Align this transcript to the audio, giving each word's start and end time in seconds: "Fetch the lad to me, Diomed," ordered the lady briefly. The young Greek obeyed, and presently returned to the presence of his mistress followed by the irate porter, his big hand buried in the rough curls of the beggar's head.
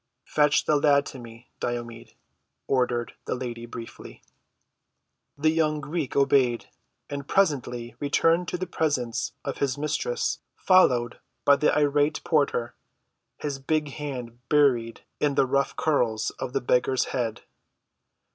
"Fetch 0.25 0.65
the 0.65 0.77
lad 0.77 1.05
to 1.05 1.19
me, 1.19 1.51
Diomed," 1.59 2.15
ordered 2.65 3.13
the 3.25 3.35
lady 3.35 3.67
briefly. 3.67 4.23
The 5.37 5.51
young 5.51 5.79
Greek 5.79 6.15
obeyed, 6.15 6.69
and 7.07 7.27
presently 7.27 7.93
returned 7.99 8.47
to 8.47 8.57
the 8.57 8.65
presence 8.65 9.33
of 9.45 9.59
his 9.59 9.77
mistress 9.77 10.39
followed 10.55 11.19
by 11.45 11.55
the 11.57 11.71
irate 11.77 12.23
porter, 12.23 12.73
his 13.37 13.59
big 13.59 13.89
hand 13.89 14.39
buried 14.49 15.01
in 15.19 15.35
the 15.35 15.45
rough 15.45 15.75
curls 15.75 16.31
of 16.39 16.53
the 16.53 16.61
beggar's 16.61 17.05
head. 17.13 17.43